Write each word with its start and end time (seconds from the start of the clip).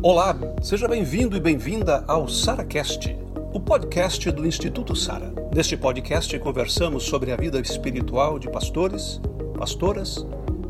Olá, 0.00 0.32
seja 0.62 0.86
bem-vindo 0.86 1.36
e 1.36 1.40
bem-vinda 1.40 2.04
ao 2.06 2.28
SaraCast, 2.28 3.18
o 3.52 3.58
podcast 3.58 4.30
do 4.30 4.46
Instituto 4.46 4.94
Sara. 4.94 5.32
Neste 5.52 5.76
podcast 5.76 6.38
conversamos 6.38 7.02
sobre 7.02 7.32
a 7.32 7.36
vida 7.36 7.58
espiritual 7.58 8.38
de 8.38 8.48
pastores, 8.48 9.20
pastoras 9.58 10.24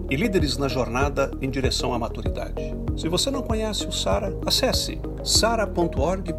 e 0.08 0.16
líderes 0.16 0.56
na 0.56 0.66
jornada 0.66 1.30
em 1.42 1.50
direção 1.50 1.92
à 1.92 1.98
maturidade. 1.98 2.74
Se 2.96 3.06
você 3.06 3.30
não 3.30 3.42
conhece 3.42 3.86
o 3.86 3.92
Sara, 3.92 4.32
acesse 4.46 4.98
sara.org.br. 5.22 6.32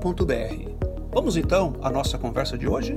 Vamos 1.14 1.38
então 1.38 1.76
à 1.84 1.92
nossa 1.92 2.18
conversa 2.18 2.58
de 2.58 2.68
hoje? 2.68 2.96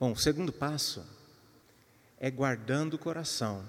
Bom, 0.00 0.12
o 0.12 0.16
segundo 0.16 0.50
passo 0.50 1.04
é 2.18 2.30
guardando 2.30 2.94
o 2.94 2.98
coração. 2.98 3.62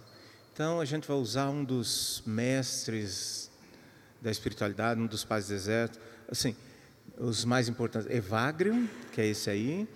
Então 0.54 0.79
a 0.79 0.85
gente 0.85 1.07
vai 1.07 1.17
usar 1.17 1.49
um 1.49 1.63
dos 1.63 2.21
mestres 2.27 3.49
da 4.21 4.30
espiritualidade, 4.30 5.02
um 5.02 5.07
dos 5.07 5.23
pais 5.23 5.48
do 5.48 5.49
deserto, 5.49 5.99
assim, 6.29 6.55
os 7.17 7.43
mais 7.43 7.67
importantes, 7.67 8.07
Evagrio, 8.07 8.88
que 9.12 9.20
é 9.20 9.26
esse 9.26 9.49
aí, 9.49 9.89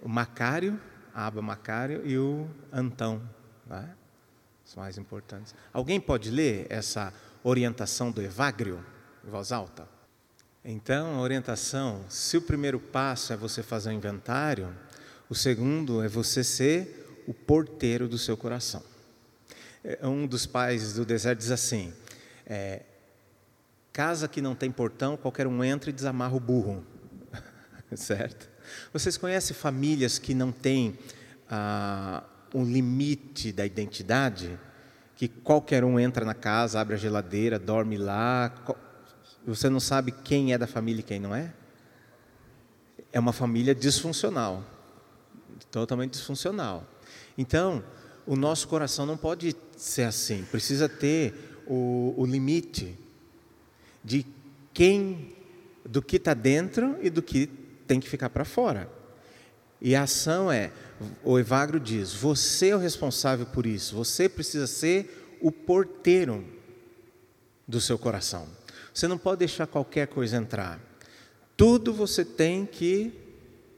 o 0.00 0.08
Macário, 0.08 0.80
Aba 1.12 1.42
Macário 1.42 2.06
e 2.06 2.16
o 2.16 2.48
Antão, 2.72 3.20
né? 3.66 3.96
os 4.64 4.76
mais 4.76 4.96
importantes. 4.96 5.52
Alguém 5.72 6.00
pode 6.00 6.30
ler 6.30 6.68
essa 6.70 7.12
orientação 7.42 8.12
do 8.12 8.22
Evagrio 8.22 8.86
em 9.26 9.30
voz 9.30 9.50
alta? 9.50 9.88
Então, 10.64 11.16
a 11.16 11.20
orientação, 11.20 12.04
se 12.08 12.36
o 12.36 12.42
primeiro 12.42 12.78
passo 12.78 13.32
é 13.32 13.36
você 13.36 13.60
fazer 13.60 13.88
um 13.88 13.94
inventário, 13.94 14.72
o 15.28 15.34
segundo 15.34 16.00
é 16.00 16.06
você 16.06 16.44
ser 16.44 17.24
o 17.26 17.34
porteiro 17.34 18.06
do 18.06 18.16
seu 18.16 18.36
coração. 18.36 18.84
É, 19.88 20.04
um 20.04 20.26
dos 20.26 20.46
pais 20.46 20.94
do 20.94 21.04
deserto 21.04 21.38
diz 21.38 21.52
assim: 21.52 21.92
é, 22.44 22.82
casa 23.92 24.26
que 24.26 24.42
não 24.42 24.52
tem 24.52 24.68
portão, 24.68 25.16
qualquer 25.16 25.46
um 25.46 25.62
entra 25.62 25.90
e 25.90 25.92
desamarra 25.92 26.34
o 26.34 26.40
burro. 26.40 26.84
certo? 27.94 28.50
Vocês 28.92 29.16
conhecem 29.16 29.54
famílias 29.54 30.18
que 30.18 30.34
não 30.34 30.50
têm 30.50 30.98
ah, 31.48 32.24
um 32.52 32.64
limite 32.64 33.52
da 33.52 33.64
identidade? 33.64 34.58
Que 35.14 35.28
qualquer 35.28 35.84
um 35.84 36.00
entra 36.00 36.24
na 36.24 36.34
casa, 36.34 36.80
abre 36.80 36.94
a 36.94 36.98
geladeira, 36.98 37.56
dorme 37.56 37.96
lá. 37.96 38.52
Você 39.46 39.70
não 39.70 39.78
sabe 39.78 40.10
quem 40.10 40.52
é 40.52 40.58
da 40.58 40.66
família 40.66 41.00
e 41.00 41.04
quem 41.04 41.20
não 41.20 41.32
é? 41.32 41.54
É 43.12 43.20
uma 43.20 43.32
família 43.32 43.72
disfuncional 43.72 44.64
totalmente 45.70 46.12
disfuncional. 46.12 46.84
Então, 47.36 47.84
o 48.26 48.36
nosso 48.36 48.66
coração 48.68 49.06
não 49.06 49.16
pode 49.16 49.54
ser 49.76 50.02
assim, 50.02 50.44
precisa 50.50 50.88
ter 50.88 51.34
o, 51.66 52.14
o 52.16 52.24
limite 52.24 52.96
de 54.02 54.26
quem, 54.72 55.34
do 55.84 56.00
que 56.00 56.16
está 56.16 56.34
dentro 56.34 56.96
e 57.02 57.10
do 57.10 57.22
que 57.22 57.48
tem 57.86 58.00
que 58.00 58.08
ficar 58.08 58.30
para 58.30 58.44
fora. 58.44 58.90
E 59.80 59.94
a 59.94 60.02
ação 60.02 60.50
é, 60.50 60.72
o 61.22 61.38
Evagro 61.38 61.78
diz, 61.78 62.12
você 62.12 62.68
é 62.68 62.76
o 62.76 62.78
responsável 62.78 63.46
por 63.46 63.66
isso, 63.66 63.94
você 63.94 64.28
precisa 64.28 64.66
ser 64.66 65.36
o 65.40 65.52
porteiro 65.52 66.44
do 67.68 67.80
seu 67.80 67.98
coração. 67.98 68.46
Você 68.94 69.06
não 69.06 69.18
pode 69.18 69.40
deixar 69.40 69.66
qualquer 69.66 70.06
coisa 70.06 70.36
entrar. 70.36 70.80
Tudo 71.56 71.92
você 71.92 72.24
tem 72.24 72.64
que 72.64 73.12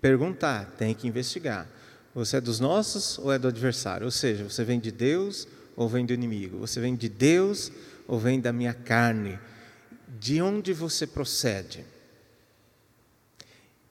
perguntar, 0.01 0.75
tem 0.79 0.95
que 0.95 1.09
investigar. 1.09 1.69
Você 2.15 2.37
é 2.37 2.41
dos 2.41 2.61
nossos 2.61 3.19
ou 3.19 3.33
é 3.33 3.39
do 3.39 3.49
adversário? 3.49 4.05
Ou 4.05 4.11
seja, 4.11 4.45
você 4.45 4.65
vem 4.65 4.79
de 4.79 4.93
Deus 4.93 5.47
ou 5.79 5.89
vem 5.89 6.05
do 6.05 6.12
inimigo? 6.12 6.59
Você 6.59 6.81
vem 6.81 6.97
de 6.97 7.09
Deus 7.09 7.71
ou 8.09 8.19
vem 8.19 8.41
da 8.41 8.53
minha 8.53 8.75
carne? 8.75 9.39
De 10.19 10.43
onde 10.43 10.73
você 10.73 11.07
procede? 11.07 11.87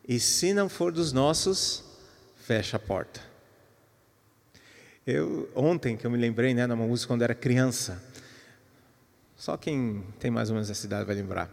E 0.05 0.19
se 0.19 0.53
não 0.53 0.67
for 0.67 0.91
dos 0.91 1.13
nossos, 1.13 1.85
fecha 2.35 2.75
a 2.75 2.79
porta. 2.79 3.21
Eu 5.05 5.49
ontem 5.55 5.95
que 5.95 6.05
eu 6.05 6.11
me 6.11 6.17
lembrei, 6.17 6.53
né, 6.53 6.67
numa 6.67 6.85
música 6.85 7.07
quando 7.07 7.21
era 7.21 7.33
criança. 7.33 8.03
Só 9.37 9.55
quem 9.55 10.03
tem 10.19 10.29
mais 10.29 10.49
ou 10.49 10.55
menos 10.55 10.69
essa 10.69 10.85
idade 10.85 11.05
vai 11.05 11.15
lembrar. 11.15 11.49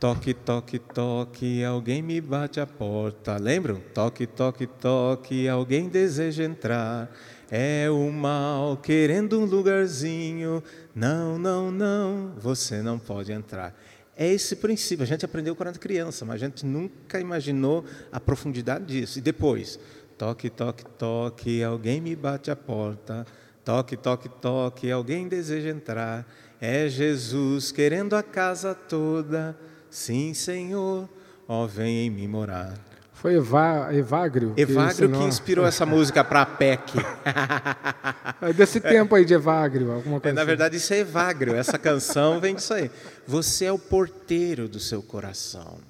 Toque, 0.00 0.32
toque, 0.32 0.78
toque, 0.78 1.64
alguém 1.64 2.00
me 2.02 2.20
bate 2.20 2.60
a 2.60 2.66
porta. 2.66 3.36
Lembram? 3.36 3.80
Toque, 3.92 4.28
toque, 4.28 4.64
toque, 4.64 5.48
alguém 5.48 5.88
deseja 5.88 6.44
entrar. 6.44 7.10
É 7.50 7.90
o 7.90 8.12
mal 8.12 8.76
querendo 8.76 9.40
um 9.40 9.44
lugarzinho. 9.44 10.62
Não, 10.94 11.36
não, 11.36 11.72
não, 11.72 12.32
você 12.38 12.80
não 12.80 12.96
pode 12.96 13.32
entrar. 13.32 13.76
É 14.16 14.32
esse 14.32 14.54
princípio. 14.54 15.02
A 15.02 15.06
gente 15.06 15.24
aprendeu 15.24 15.56
quando 15.56 15.70
era 15.70 15.78
criança, 15.78 16.24
mas 16.24 16.36
a 16.36 16.46
gente 16.46 16.64
nunca 16.64 17.18
imaginou 17.18 17.84
a 18.12 18.20
profundidade 18.20 18.86
disso. 18.86 19.18
E 19.18 19.20
depois, 19.20 19.80
toque, 20.16 20.48
toque, 20.48 20.84
toque, 20.96 21.60
alguém 21.60 22.00
me 22.00 22.14
bate 22.14 22.52
a 22.52 22.56
porta. 22.56 23.26
Toque, 23.64 23.96
toque, 23.96 24.28
toque, 24.28 24.92
alguém 24.92 25.26
deseja 25.26 25.70
entrar. 25.70 26.24
É 26.60 26.88
Jesus 26.88 27.72
querendo 27.72 28.14
a 28.14 28.22
casa 28.22 28.76
toda. 28.76 29.58
Sim, 29.90 30.34
Senhor, 30.34 31.08
ó, 31.46 31.66
vem 31.66 32.06
em 32.06 32.10
mim 32.10 32.28
morar. 32.28 32.74
Foi 33.18 33.34
Eva, 33.36 33.88
Evagrio. 33.92 34.54
Evagrio 34.56 35.10
que, 35.10 35.18
que 35.18 35.24
inspirou 35.24 35.66
essa 35.66 35.84
música 35.84 36.22
para 36.22 36.42
a 36.42 36.46
PEC. 36.46 36.92
É 38.40 38.52
desse 38.52 38.78
tempo 38.80 39.16
aí 39.16 39.24
de 39.24 39.34
Evagrio, 39.34 39.90
alguma 39.90 40.20
coisa. 40.20 40.28
É, 40.28 40.32
na 40.32 40.42
assim. 40.42 40.46
verdade, 40.46 40.76
isso 40.76 40.94
é 40.94 40.98
Evagrio. 40.98 41.56
Essa 41.56 41.76
canção 41.76 42.38
vem 42.38 42.54
disso 42.54 42.72
aí. 42.72 42.88
Você 43.26 43.64
é 43.64 43.72
o 43.72 43.78
porteiro 43.78 44.68
do 44.68 44.78
seu 44.78 45.02
coração. 45.02 45.80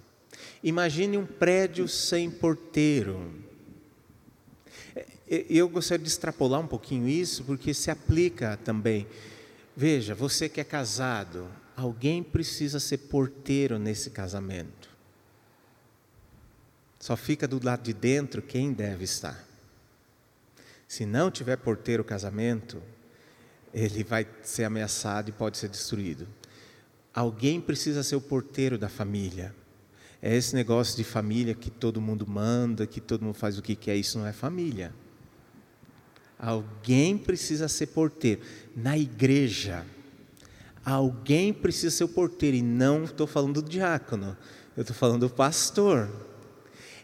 Imagine 0.63 1.19
um 1.19 1.27
prédio 1.27 1.87
sem 1.87 2.31
porteiro. 2.31 3.21
É, 4.97 5.45
eu 5.51 5.69
gostaria 5.69 6.03
de 6.03 6.11
extrapolar 6.11 6.61
um 6.61 6.67
pouquinho 6.67 7.07
isso, 7.07 7.45
porque 7.45 7.75
se 7.75 7.91
aplica 7.91 8.59
também. 8.65 9.07
Veja, 9.77 10.15
você 10.15 10.49
que 10.49 10.61
é 10.61 10.65
casado, 10.65 11.47
Alguém 11.78 12.25
precisa 12.25 12.81
ser 12.81 12.99
porteiro 12.99 13.78
nesse 13.78 14.11
casamento. 14.11 14.91
Só 16.99 17.16
fica 17.16 17.47
do 17.47 17.65
lado 17.65 17.84
de 17.84 17.93
dentro 17.93 18.43
quem 18.43 18.72
deve 18.72 19.05
estar. 19.05 19.44
Se 20.88 21.06
não 21.06 21.31
tiver 21.31 21.56
porteiro 21.56 22.03
o 22.03 22.05
casamento, 22.05 22.83
ele 23.72 24.03
vai 24.03 24.27
ser 24.43 24.65
ameaçado 24.65 25.28
e 25.28 25.33
pode 25.33 25.56
ser 25.56 25.69
destruído. 25.69 26.27
Alguém 27.15 27.61
precisa 27.61 28.03
ser 28.03 28.17
o 28.17 28.21
porteiro 28.21 28.77
da 28.77 28.88
família. 28.88 29.55
É 30.21 30.34
esse 30.34 30.56
negócio 30.56 30.97
de 30.97 31.05
família 31.05 31.55
que 31.55 31.71
todo 31.71 32.00
mundo 32.00 32.27
manda, 32.27 32.88
que 32.88 33.00
todo 33.00 33.25
mundo 33.25 33.37
faz 33.37 33.56
o 33.56 33.62
que 33.62 33.77
quer, 33.77 33.94
isso 33.94 34.19
não 34.19 34.27
é 34.27 34.33
família. 34.33 34.93
Alguém 36.37 37.17
precisa 37.17 37.69
ser 37.69 37.87
porteiro. 37.87 38.43
Na 38.75 38.99
igreja, 38.99 39.87
Alguém 40.91 41.53
precisa 41.53 41.94
ser 41.94 42.04
o 42.04 42.09
porteiro, 42.09 42.56
e 42.56 42.62
não 42.62 43.04
estou 43.04 43.26
falando 43.26 43.60
do 43.60 43.69
diácono, 43.69 44.34
eu 44.75 44.81
estou 44.81 44.97
falando 44.97 45.28
do 45.28 45.34
pastor. 45.34 46.09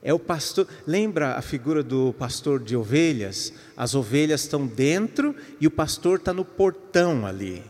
É 0.03 0.11
o 0.11 0.19
pastor, 0.19 0.67
lembra 0.87 1.35
a 1.35 1.43
figura 1.43 1.83
do 1.83 2.15
pastor 2.15 2.63
de 2.63 2.75
ovelhas? 2.75 3.53
As 3.77 3.95
ovelhas 3.95 4.41
estão 4.41 4.67
dentro 4.67 5.37
e 5.61 5.67
o 5.67 5.71
pastor 5.71 6.17
está 6.17 6.33
no 6.33 6.47
portão 6.47 7.27
ali. 7.27 7.63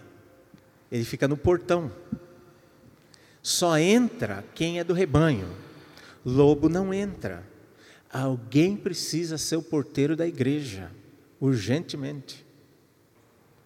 Ele 0.88 1.04
fica 1.04 1.26
no 1.26 1.36
portão. 1.36 1.91
Só 3.42 3.76
entra 3.76 4.44
quem 4.54 4.78
é 4.78 4.84
do 4.84 4.94
rebanho. 4.94 5.48
Lobo 6.25 6.69
não 6.69 6.94
entra. 6.94 7.44
Alguém 8.08 8.76
precisa 8.76 9.36
ser 9.36 9.56
o 9.56 9.62
porteiro 9.62 10.14
da 10.14 10.28
igreja, 10.28 10.92
urgentemente. 11.41 12.44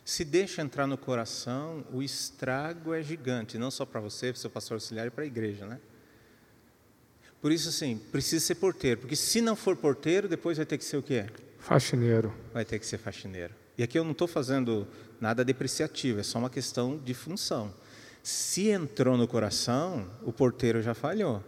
Se 0.08 0.24
deixa 0.24 0.62
entrar 0.62 0.86
no 0.86 0.96
coração, 0.96 1.84
o 1.92 2.02
estrago 2.02 2.94
é 2.94 3.02
gigante, 3.02 3.58
não 3.58 3.70
só 3.70 3.84
para 3.84 4.00
você, 4.00 4.32
para 4.32 4.38
o 4.38 4.40
seu 4.40 4.48
pastor 4.48 4.76
auxiliar 4.76 5.06
e 5.06 5.10
para 5.10 5.22
a 5.22 5.26
igreja, 5.26 5.66
né? 5.66 5.78
Por 7.42 7.52
isso, 7.52 7.68
assim, 7.68 7.98
precisa 8.10 8.42
ser 8.42 8.54
porteiro, 8.54 9.00
porque 9.02 9.14
se 9.14 9.42
não 9.42 9.54
for 9.54 9.76
porteiro, 9.76 10.26
depois 10.26 10.56
vai 10.56 10.64
ter 10.64 10.78
que 10.78 10.84
ser 10.86 10.96
o 10.96 11.02
quê? 11.02 11.26
Faxineiro. 11.58 12.32
Vai 12.54 12.64
ter 12.64 12.78
que 12.78 12.86
ser 12.86 12.96
faxineiro. 12.96 13.52
E 13.76 13.82
aqui 13.82 13.98
eu 13.98 14.02
não 14.02 14.12
estou 14.12 14.26
fazendo 14.26 14.88
nada 15.20 15.44
depreciativo, 15.44 16.20
é 16.20 16.22
só 16.22 16.38
uma 16.38 16.48
questão 16.48 16.96
de 16.96 17.12
função. 17.12 17.70
Se 18.22 18.70
entrou 18.70 19.14
no 19.14 19.28
coração, 19.28 20.10
o 20.22 20.32
porteiro 20.32 20.80
já 20.80 20.94
falhou. 20.94 21.44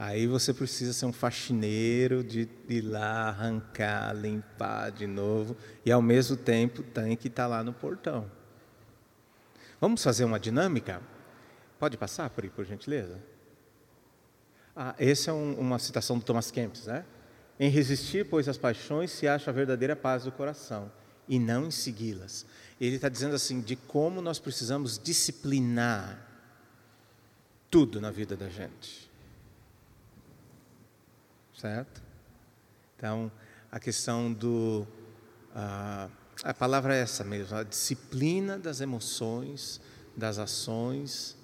Aí 0.00 0.28
você 0.28 0.54
precisa 0.54 0.92
ser 0.92 1.06
um 1.06 1.12
faxineiro 1.12 2.22
de 2.22 2.48
ir 2.68 2.82
lá, 2.82 3.30
arrancar, 3.30 4.14
limpar 4.14 4.92
de 4.92 5.08
novo 5.08 5.56
e 5.84 5.90
ao 5.90 6.00
mesmo 6.00 6.36
tempo 6.36 6.84
tem 6.84 7.16
que 7.16 7.26
estar 7.26 7.42
tá 7.42 7.48
lá 7.48 7.64
no 7.64 7.72
portão. 7.72 8.30
Vamos 9.80 10.00
fazer 10.00 10.24
uma 10.24 10.38
dinâmica? 10.38 11.02
Pode 11.80 11.96
passar, 11.96 12.30
por, 12.30 12.48
por 12.50 12.64
gentileza? 12.64 13.18
Ah, 14.74 14.94
essa 15.00 15.32
é 15.32 15.34
um, 15.34 15.54
uma 15.54 15.80
citação 15.80 16.16
do 16.16 16.24
Thomas 16.24 16.52
Kempis, 16.52 16.86
né? 16.86 17.04
Em 17.58 17.68
resistir, 17.68 18.24
pois, 18.24 18.48
às 18.48 18.56
paixões 18.56 19.10
se 19.10 19.26
acha 19.26 19.50
a 19.50 19.52
verdadeira 19.52 19.96
paz 19.96 20.22
do 20.22 20.30
coração. 20.30 20.92
e 21.28 21.40
não 21.40 21.66
em 21.66 21.70
segui-las. 21.72 22.46
Ele 22.80 22.94
está 22.94 23.08
dizendo 23.08 23.34
assim 23.34 23.60
de 23.60 23.74
como 23.74 24.22
nós 24.22 24.38
precisamos 24.38 24.96
disciplinar 24.96 26.24
tudo 27.68 28.00
na 28.00 28.12
vida 28.12 28.36
da 28.36 28.48
gente. 28.48 29.07
Certo? 31.58 32.00
Então, 32.96 33.32
a 33.70 33.80
questão 33.80 34.32
do. 34.32 34.86
Uh, 35.50 36.10
a 36.44 36.54
palavra 36.54 36.94
é 36.94 37.00
essa 37.00 37.24
mesmo, 37.24 37.56
a 37.56 37.64
disciplina 37.64 38.56
das 38.56 38.80
emoções, 38.80 39.80
das 40.16 40.38
ações 40.38 41.36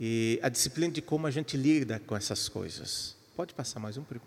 e 0.00 0.40
a 0.42 0.48
disciplina 0.48 0.92
de 0.92 1.00
como 1.00 1.28
a 1.28 1.30
gente 1.30 1.56
lida 1.56 2.00
com 2.00 2.16
essas 2.16 2.48
coisas. 2.48 3.16
Pode 3.36 3.54
passar 3.54 3.78
mais 3.78 3.96
um, 3.96 4.02
primo? 4.02 4.24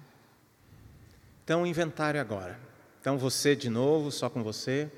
Então, 1.43 1.63
o 1.63 1.67
inventário 1.67 2.21
agora. 2.21 2.57
Então, 3.01 3.17
você 3.17 3.57
de 3.57 3.69
novo, 3.69 4.11
só 4.11 4.29
com 4.29 4.41
você. 4.41 4.89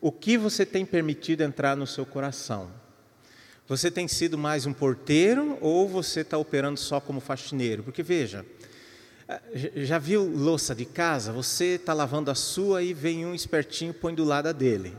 O 0.00 0.10
que 0.10 0.38
você 0.38 0.64
tem 0.64 0.86
permitido 0.86 1.42
entrar 1.42 1.76
no 1.76 1.86
seu 1.86 2.06
coração? 2.06 2.70
Você 3.68 3.90
tem 3.90 4.08
sido 4.08 4.38
mais 4.38 4.64
um 4.64 4.72
porteiro 4.72 5.58
ou 5.60 5.86
você 5.86 6.20
está 6.20 6.38
operando 6.38 6.80
só 6.80 7.00
como 7.00 7.20
faxineiro? 7.20 7.82
Porque 7.82 8.02
veja, 8.02 8.46
já 9.76 9.98
viu 9.98 10.22
louça 10.24 10.74
de 10.74 10.84
casa? 10.84 11.32
Você 11.32 11.76
está 11.76 11.92
lavando 11.92 12.30
a 12.30 12.34
sua 12.34 12.82
e 12.82 12.92
vem 12.92 13.24
um 13.24 13.34
espertinho 13.34 13.94
põe 13.94 14.14
do 14.14 14.24
lado 14.24 14.52
dele. 14.52 14.94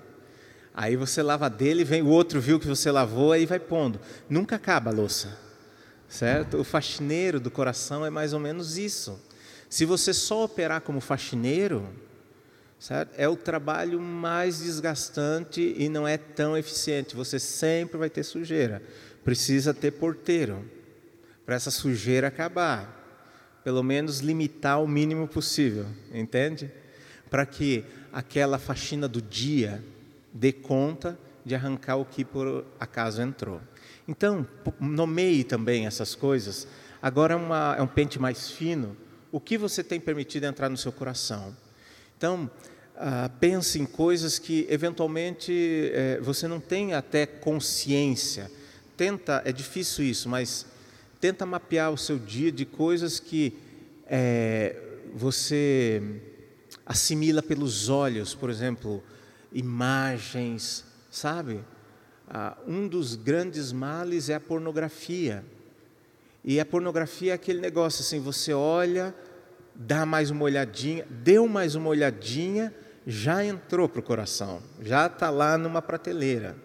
Aí 0.73 0.95
você 0.95 1.21
lava 1.21 1.49
dele, 1.49 1.83
vem 1.83 2.01
o 2.01 2.07
outro 2.07 2.41
viu 2.41 2.59
que 2.59 2.67
você 2.67 2.91
lavou, 2.91 3.31
aí 3.31 3.45
vai 3.45 3.59
pondo. 3.59 3.99
Nunca 4.29 4.57
acaba 4.57 4.89
a 4.89 4.93
louça, 4.93 5.37
certo? 6.09 6.57
O 6.57 6.63
faxineiro 6.63 7.39
do 7.39 7.49
coração 7.49 8.05
é 8.05 8.09
mais 8.09 8.33
ou 8.33 8.39
menos 8.39 8.77
isso. 8.77 9.19
Se 9.69 9.85
você 9.85 10.13
só 10.13 10.43
operar 10.43 10.81
como 10.81 10.99
faxineiro, 10.99 11.87
certo? 12.79 13.13
é 13.17 13.27
o 13.27 13.35
trabalho 13.35 13.99
mais 14.01 14.59
desgastante 14.59 15.75
e 15.77 15.87
não 15.87 16.07
é 16.07 16.17
tão 16.17 16.57
eficiente. 16.57 17.15
Você 17.15 17.39
sempre 17.39 17.97
vai 17.97 18.09
ter 18.09 18.23
sujeira. 18.23 18.81
Precisa 19.23 19.73
ter 19.73 19.91
porteiro 19.91 20.69
para 21.45 21.55
essa 21.55 21.71
sujeira 21.71 22.27
acabar. 22.27 23.04
Pelo 23.65 23.83
menos 23.83 24.19
limitar 24.19 24.81
o 24.81 24.87
mínimo 24.87 25.27
possível, 25.27 25.87
entende? 26.13 26.71
Para 27.29 27.45
que 27.47 27.83
aquela 28.13 28.59
faxina 28.59 29.07
do 29.07 29.19
dia 29.19 29.83
dê 30.31 30.53
conta 30.53 31.19
de 31.43 31.55
arrancar 31.55 31.97
o 31.97 32.05
que 32.05 32.23
por 32.23 32.63
acaso 32.79 33.23
entrou. 33.23 33.59
Então, 34.07 34.47
nomeie 34.79 35.43
também 35.43 35.87
essas 35.87 36.13
coisas. 36.13 36.67
Agora 37.01 37.33
é, 37.33 37.35
uma, 37.35 37.75
é 37.77 37.81
um 37.81 37.87
pente 37.87 38.19
mais 38.19 38.51
fino. 38.51 38.95
O 39.31 39.39
que 39.39 39.57
você 39.57 39.83
tem 39.83 39.99
permitido 39.99 40.43
entrar 40.43 40.69
no 40.69 40.77
seu 40.77 40.91
coração? 40.91 41.57
Então, 42.15 42.49
ah, 42.95 43.31
pense 43.39 43.79
em 43.79 43.85
coisas 43.85 44.37
que 44.37 44.67
eventualmente 44.69 45.91
eh, 45.91 46.19
você 46.21 46.47
não 46.47 46.59
tem 46.59 46.93
até 46.93 47.25
consciência. 47.25 48.49
Tenta, 48.95 49.41
é 49.43 49.51
difícil 49.51 50.05
isso, 50.05 50.29
mas 50.29 50.67
tenta 51.19 51.45
mapear 51.45 51.91
o 51.91 51.97
seu 51.97 52.17
dia 52.19 52.51
de 52.51 52.65
coisas 52.65 53.19
que 53.19 53.57
eh, 54.07 54.75
você 55.13 56.21
assimila 56.85 57.41
pelos 57.41 57.89
olhos, 57.89 58.35
por 58.35 58.49
exemplo, 58.49 59.03
imagens, 59.51 60.85
sabe? 61.09 61.63
Ah, 62.27 62.57
um 62.67 62.87
dos 62.87 63.15
grandes 63.15 63.71
males 63.71 64.29
é 64.29 64.35
a 64.35 64.39
pornografia. 64.39 65.43
E 66.43 66.59
a 66.59 66.65
pornografia 66.65 67.31
é 67.31 67.35
aquele 67.35 67.59
negócio 67.59 68.01
assim: 68.01 68.19
você 68.19 68.53
olha, 68.53 69.15
dá 69.73 70.05
mais 70.05 70.29
uma 70.29 70.43
olhadinha, 70.43 71.05
deu 71.09 71.47
mais 71.47 71.75
uma 71.75 71.89
olhadinha, 71.89 72.73
já 73.05 73.43
entrou 73.43 73.87
para 73.87 73.99
o 73.99 74.03
coração, 74.03 74.61
já 74.81 75.07
está 75.07 75.29
lá 75.29 75.57
numa 75.57 75.81
prateleira, 75.81 76.55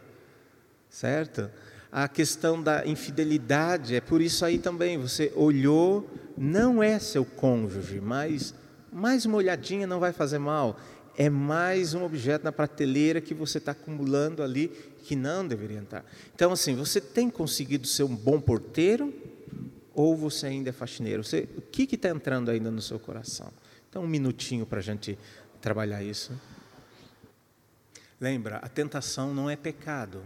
certo? 0.88 1.50
A 1.92 2.06
questão 2.06 2.62
da 2.62 2.86
infidelidade 2.86 3.96
é 3.96 4.00
por 4.00 4.20
isso 4.20 4.44
aí 4.44 4.58
também. 4.58 4.96
Você 4.98 5.32
olhou, 5.34 6.08
não 6.38 6.82
é 6.82 6.98
seu 6.98 7.24
cônjuge, 7.24 8.00
mas 8.00 8.54
mais 8.92 9.24
uma 9.24 9.36
olhadinha 9.36 9.86
não 9.86 9.98
vai 9.98 10.12
fazer 10.12 10.38
mal. 10.38 10.78
É 11.16 11.28
mais 11.28 11.92
um 11.92 12.04
objeto 12.04 12.44
na 12.44 12.52
prateleira 12.52 13.20
que 13.20 13.34
você 13.34 13.58
está 13.58 13.72
acumulando 13.72 14.42
ali 14.42 14.68
que 15.04 15.16
não 15.16 15.46
deveria 15.46 15.78
entrar. 15.78 16.04
Então, 16.34 16.52
assim, 16.52 16.76
você 16.76 17.00
tem 17.00 17.28
conseguido 17.28 17.86
ser 17.86 18.04
um 18.04 18.14
bom 18.14 18.40
porteiro 18.40 19.12
ou 19.92 20.16
você 20.16 20.46
ainda 20.46 20.70
é 20.70 20.72
faxineiro? 20.72 21.24
Você, 21.24 21.48
o 21.56 21.60
que 21.60 21.82
está 21.94 22.08
entrando 22.08 22.50
ainda 22.50 22.70
no 22.70 22.80
seu 22.80 22.98
coração? 22.98 23.52
Então, 23.88 24.04
um 24.04 24.06
minutinho 24.06 24.64
para 24.64 24.78
a 24.78 24.82
gente 24.82 25.18
trabalhar 25.60 26.02
isso. 26.02 26.32
Lembra, 28.20 28.56
a 28.58 28.68
tentação 28.68 29.34
não 29.34 29.50
é 29.50 29.56
pecado. 29.56 30.22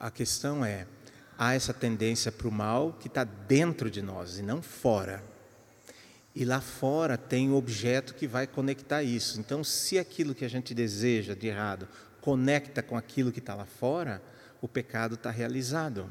A 0.00 0.10
questão 0.10 0.64
é, 0.64 0.86
há 1.36 1.52
essa 1.52 1.74
tendência 1.74 2.32
para 2.32 2.48
o 2.48 2.50
mal 2.50 2.94
que 2.98 3.06
está 3.06 3.22
dentro 3.22 3.90
de 3.90 4.00
nós 4.00 4.38
e 4.38 4.42
não 4.42 4.62
fora. 4.62 5.22
E 6.34 6.42
lá 6.42 6.58
fora 6.58 7.18
tem 7.18 7.50
o 7.50 7.54
objeto 7.54 8.14
que 8.14 8.26
vai 8.26 8.46
conectar 8.46 9.02
isso. 9.02 9.38
Então, 9.38 9.62
se 9.62 9.98
aquilo 9.98 10.34
que 10.34 10.44
a 10.44 10.48
gente 10.48 10.72
deseja 10.72 11.34
de 11.34 11.48
errado 11.48 11.86
conecta 12.22 12.82
com 12.82 12.96
aquilo 12.96 13.30
que 13.30 13.40
está 13.40 13.54
lá 13.54 13.66
fora, 13.66 14.22
o 14.62 14.66
pecado 14.66 15.16
está 15.16 15.30
realizado. 15.30 16.10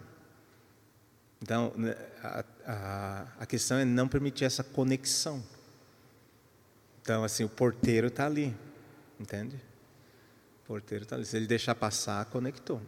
Então, 1.41 1.73
né, 1.75 1.95
a, 2.21 2.45
a, 2.65 3.27
a, 3.39 3.45
questão 3.47 3.77
é 3.79 3.85
não 3.85 4.07
permitir 4.07 4.45
essa 4.45 4.63
conexão. 4.63 5.43
Então, 7.01 7.23
assim, 7.23 7.43
o 7.43 7.49
porteiro 7.49 8.07
está 8.07 8.27
ali, 8.27 8.55
entende? 9.19 9.55
O 10.63 10.67
porteiro 10.67 11.05
está 11.05 11.15
ali. 11.15 11.25
Se 11.25 11.37
ele 11.37 11.47
deixar 11.47 11.73
passar, 11.73 12.25
conectou. 12.25 12.81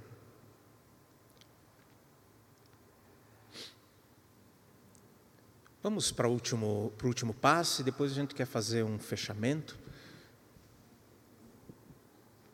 Vamos 5.84 6.12
para 6.12 6.28
o 6.28 6.32
último, 6.32 6.94
para 6.96 7.06
o 7.06 7.08
último 7.08 7.34
passo 7.34 7.82
e 7.82 7.84
depois 7.84 8.12
a 8.12 8.14
gente 8.14 8.36
quer 8.36 8.46
fazer 8.46 8.84
um 8.84 9.00
fechamento. 9.00 9.76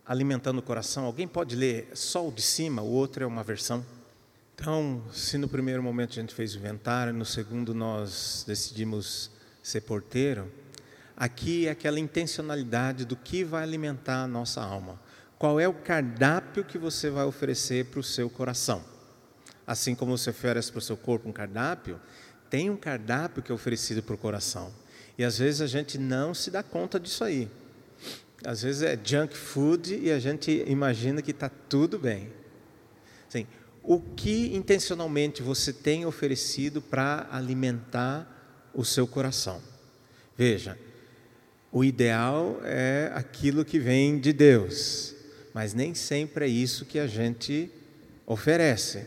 Alimentando 0.06 0.60
o 0.60 0.62
coração. 0.62 1.04
Alguém 1.04 1.28
pode 1.28 1.54
ler 1.54 1.90
só 1.94 2.26
o 2.26 2.32
de 2.32 2.42
cima, 2.42 2.82
o 2.82 2.90
outro 2.90 3.26
é 3.26 3.28
uma 3.28 3.44
versão. 3.44 3.86
Então, 4.56 5.04
se 5.12 5.38
no 5.38 5.50
primeiro 5.50 5.84
momento 5.84 6.12
a 6.12 6.22
gente 6.22 6.34
fez 6.34 6.56
o 6.56 6.58
inventário, 6.58 7.14
no 7.14 7.26
segundo 7.26 7.74
nós 7.74 8.46
decidimos 8.48 9.30
ser 9.62 9.82
porteiro, 9.82 10.50
aqui 11.18 11.68
é 11.68 11.72
aquela 11.72 12.00
intencionalidade 12.00 13.04
do 13.04 13.18
que 13.18 13.44
vai 13.44 13.62
alimentar 13.62 14.24
a 14.24 14.28
nossa 14.28 14.64
alma. 14.64 14.98
Qual 15.38 15.60
é 15.60 15.68
o 15.68 15.74
cardápio 15.74 16.64
que 16.64 16.78
você 16.78 17.10
vai 17.10 17.26
oferecer 17.26 17.88
para 17.88 18.00
o 18.00 18.04
seu 18.04 18.30
coração? 18.30 18.82
Assim 19.68 19.94
como 19.94 20.18
você 20.18 20.30
oferece 20.30 20.72
para 20.72 20.80
o 20.80 20.82
seu 20.82 20.96
corpo 20.96 21.28
um 21.28 21.34
cardápio, 21.34 22.00
tem 22.50 22.70
um 22.70 22.78
cardápio 22.78 23.42
que 23.42 23.52
é 23.52 23.56
oferecido 23.56 24.02
para 24.02 24.16
o 24.16 24.18
coração. 24.18 24.72
E 25.18 25.24
às 25.24 25.38
vezes 25.38 25.62
a 25.62 25.68
gente 25.68 25.98
não 25.98 26.34
se 26.34 26.52
dá 26.52 26.62
conta 26.62 27.00
disso 27.00 27.24
aí. 27.24 27.50
Às 28.46 28.62
vezes 28.62 28.84
é 28.84 28.98
junk 29.04 29.36
food 29.36 29.96
e 29.96 30.12
a 30.12 30.20
gente 30.20 30.64
imagina 30.68 31.22
que 31.22 31.32
está 31.32 31.50
tudo 31.50 31.98
bem. 31.98 32.32
Assim, 33.28 33.48
o 33.82 34.00
que 34.00 34.56
intencionalmente 34.56 35.42
você 35.42 35.74
tem 35.74 36.06
oferecido 36.06 36.82
para 36.82 37.28
alimentar 37.32 38.70
o 38.74 38.86
seu 38.86 39.08
coração? 39.08 39.62
Veja, 40.38 40.78
o 41.72 41.84
ideal 41.84 42.62
é 42.64 43.12
aquilo 43.16 43.66
que 43.66 43.80
vem 43.80 44.20
de 44.20 44.32
Deus, 44.32 45.16
mas 45.54 45.74
nem 45.74 45.96
sempre 45.96 46.46
é 46.46 46.48
isso 46.48 46.86
que 46.86 47.00
a 47.00 47.08
gente 47.08 47.72
oferece. 48.26 49.06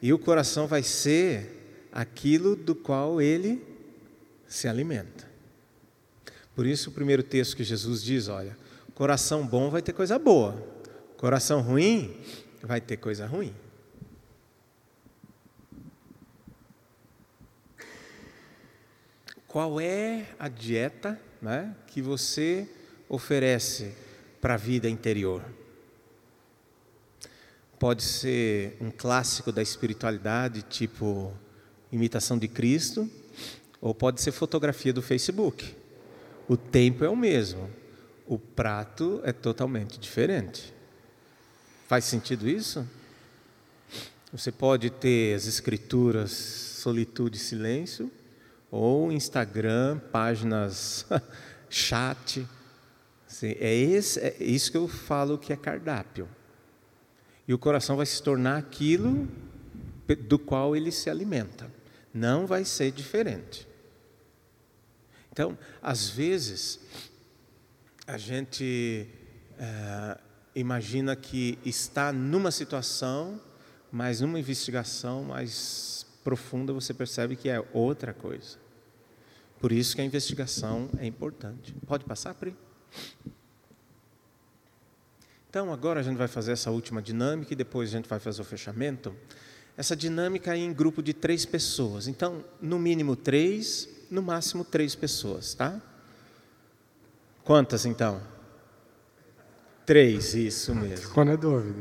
E 0.00 0.12
o 0.12 0.18
coração 0.18 0.66
vai 0.66 0.82
ser 0.82 1.57
aquilo 1.92 2.54
do 2.54 2.74
qual 2.74 3.20
ele 3.20 3.62
se 4.46 4.68
alimenta. 4.68 5.28
Por 6.54 6.66
isso, 6.66 6.90
o 6.90 6.92
primeiro 6.92 7.22
texto 7.22 7.56
que 7.56 7.64
Jesus 7.64 8.02
diz: 8.02 8.28
olha, 8.28 8.56
coração 8.94 9.46
bom 9.46 9.70
vai 9.70 9.82
ter 9.82 9.92
coisa 9.92 10.18
boa, 10.18 10.60
coração 11.16 11.60
ruim 11.60 12.20
vai 12.62 12.80
ter 12.80 12.96
coisa 12.96 13.26
ruim. 13.26 13.54
Qual 19.46 19.80
é 19.80 20.26
a 20.38 20.48
dieta 20.48 21.18
né, 21.40 21.74
que 21.86 22.02
você 22.02 22.68
oferece 23.08 23.94
para 24.40 24.54
a 24.54 24.58
vida 24.58 24.88
interior? 24.90 25.42
Pode 27.78 28.02
ser 28.02 28.76
um 28.80 28.90
clássico 28.90 29.50
da 29.50 29.62
espiritualidade, 29.62 30.62
tipo 30.62 31.32
imitação 31.92 32.38
de 32.38 32.48
Cristo, 32.48 33.10
ou 33.80 33.94
pode 33.94 34.20
ser 34.20 34.32
fotografia 34.32 34.92
do 34.92 35.02
Facebook. 35.02 35.74
O 36.48 36.56
tempo 36.56 37.04
é 37.04 37.08
o 37.08 37.16
mesmo, 37.16 37.70
o 38.26 38.38
prato 38.38 39.20
é 39.24 39.32
totalmente 39.32 39.98
diferente. 39.98 40.72
Faz 41.86 42.04
sentido 42.04 42.48
isso? 42.48 42.86
Você 44.32 44.52
pode 44.52 44.90
ter 44.90 45.34
as 45.34 45.46
escrituras 45.46 46.30
solitude 46.30 47.36
e 47.36 47.40
silêncio, 47.40 48.10
ou 48.70 49.10
Instagram, 49.10 49.98
páginas 50.10 51.06
chat, 51.70 52.46
Sim, 53.28 53.54
é, 53.60 53.74
esse, 53.74 54.18
é 54.18 54.36
isso 54.40 54.70
que 54.70 54.76
eu 54.76 54.88
falo 54.88 55.36
que 55.36 55.52
é 55.52 55.56
cardápio. 55.56 56.26
E 57.46 57.52
o 57.52 57.58
coração 57.58 57.96
vai 57.96 58.06
se 58.06 58.22
tornar 58.22 58.56
aquilo 58.56 59.28
do 60.26 60.38
qual 60.38 60.74
ele 60.74 60.90
se 60.90 61.10
alimenta. 61.10 61.70
Não 62.18 62.46
vai 62.46 62.64
ser 62.64 62.90
diferente. 62.90 63.68
Então, 65.30 65.56
às 65.80 66.08
vezes, 66.08 66.80
a 68.06 68.18
gente 68.18 69.08
é, 69.56 70.18
imagina 70.52 71.14
que 71.14 71.58
está 71.64 72.12
numa 72.12 72.50
situação, 72.50 73.40
mas 73.92 74.20
numa 74.20 74.40
investigação 74.40 75.22
mais 75.22 76.04
profunda 76.24 76.72
você 76.72 76.92
percebe 76.92 77.36
que 77.36 77.48
é 77.48 77.64
outra 77.72 78.12
coisa. 78.12 78.58
Por 79.60 79.70
isso 79.70 79.94
que 79.94 80.00
a 80.00 80.04
investigação 80.04 80.90
é 80.98 81.06
importante. 81.06 81.72
Pode 81.86 82.04
passar, 82.04 82.34
Pri? 82.34 82.56
Então, 85.48 85.72
agora 85.72 86.00
a 86.00 86.02
gente 86.02 86.16
vai 86.16 86.28
fazer 86.28 86.52
essa 86.52 86.70
última 86.70 87.00
dinâmica 87.00 87.52
e 87.52 87.56
depois 87.56 87.88
a 87.88 87.92
gente 87.92 88.08
vai 88.08 88.18
fazer 88.18 88.42
o 88.42 88.44
fechamento. 88.44 89.16
Essa 89.78 89.94
dinâmica 89.94 90.56
é 90.56 90.58
em 90.58 90.72
grupo 90.72 91.00
de 91.00 91.14
três 91.14 91.46
pessoas. 91.46 92.08
Então, 92.08 92.44
no 92.60 92.80
mínimo 92.80 93.14
três, 93.14 93.88
no 94.10 94.20
máximo 94.20 94.64
três 94.64 94.96
pessoas, 94.96 95.54
tá? 95.54 95.80
Quantas 97.44 97.86
então? 97.86 98.20
Três, 99.86 100.34
isso 100.34 100.74
mesmo. 100.74 101.06
Ficou 101.06 101.24
na 101.24 101.36
dúvida. 101.36 101.80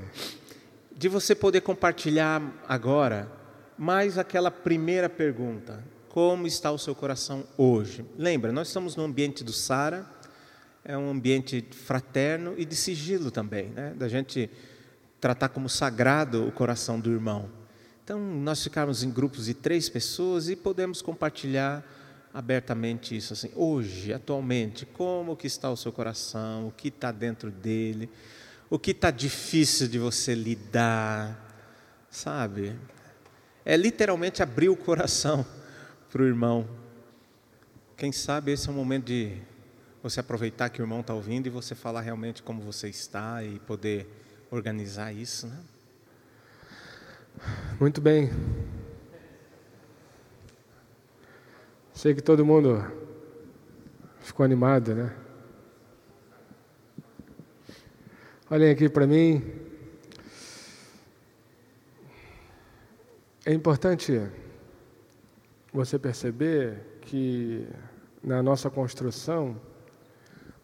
De 0.95 1.09
você 1.09 1.33
poder 1.33 1.61
compartilhar 1.61 2.39
agora 2.67 3.31
mais 3.75 4.19
aquela 4.19 4.51
primeira 4.51 5.09
pergunta: 5.09 5.83
como 6.07 6.45
está 6.45 6.71
o 6.71 6.77
seu 6.77 6.93
coração 6.93 7.47
hoje? 7.57 8.05
Lembra, 8.15 8.51
nós 8.51 8.67
estamos 8.67 8.95
no 8.95 9.05
ambiente 9.05 9.43
do 9.43 9.51
Sara, 9.51 10.05
é 10.85 10.95
um 10.95 11.09
ambiente 11.09 11.67
fraterno 11.71 12.53
e 12.59 12.63
de 12.63 12.75
sigilo 12.75 13.31
também, 13.31 13.69
né? 13.69 13.95
da 13.97 14.07
gente 14.07 14.51
tratar 15.19 15.49
como 15.49 15.67
sagrado 15.67 16.47
o 16.47 16.51
coração 16.51 16.99
do 16.99 17.11
irmão. 17.11 17.56
Então, 18.07 18.21
nós 18.21 18.63
ficarmos 18.63 19.03
em 19.03 19.11
grupos 19.11 19.47
de 19.47 19.53
três 19.53 19.89
pessoas 19.89 20.47
e 20.47 20.55
podemos 20.55 21.01
compartilhar 21.01 21.83
abertamente 22.33 23.17
isso 23.17 23.33
assim. 23.33 23.51
Hoje, 23.53 24.13
atualmente, 24.13 24.85
como 24.85 25.35
que 25.35 25.45
está 25.45 25.69
o 25.69 25.75
seu 25.75 25.91
coração? 25.91 26.69
O 26.69 26.71
que 26.71 26.87
está 26.87 27.11
dentro 27.11 27.51
dele? 27.51 28.09
O 28.69 28.79
que 28.79 28.91
está 28.91 29.11
difícil 29.11 29.89
de 29.89 29.99
você 29.99 30.33
lidar? 30.33 31.37
Sabe? 32.09 32.79
É 33.65 33.75
literalmente 33.75 34.41
abrir 34.41 34.69
o 34.69 34.77
coração 34.77 35.45
para 36.09 36.21
o 36.21 36.25
irmão. 36.25 36.65
Quem 37.97 38.13
sabe 38.13 38.53
esse 38.53 38.69
é 38.69 38.71
o 38.71 38.73
momento 38.73 39.07
de 39.07 39.37
você 40.01 40.21
aproveitar 40.21 40.69
que 40.69 40.81
o 40.81 40.83
irmão 40.83 41.01
está 41.01 41.13
ouvindo 41.13 41.47
e 41.47 41.49
você 41.49 41.75
falar 41.75 41.99
realmente 41.99 42.41
como 42.41 42.61
você 42.61 42.87
está 42.87 43.43
e 43.43 43.59
poder 43.59 44.07
organizar 44.49 45.11
isso, 45.11 45.45
né? 45.45 45.59
Muito 47.79 48.01
bem. 48.01 48.31
Sei 51.93 52.15
que 52.15 52.23
todo 52.23 52.43
mundo 52.43 52.83
ficou 54.19 54.43
animado, 54.43 54.95
né? 54.95 55.15
Olhem 58.49 58.71
aqui 58.71 58.89
para 58.89 59.05
mim. 59.05 59.43
É 63.45 63.53
importante 63.53 64.27
você 65.71 65.99
perceber 65.99 66.99
que 67.01 67.67
na 68.23 68.41
nossa 68.41 68.71
construção, 68.71 69.61